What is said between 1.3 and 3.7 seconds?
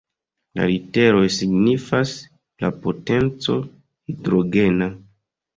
signifas la "potenco